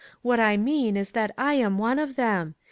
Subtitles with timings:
[0.23, 2.55] What I mean is that I am one of them.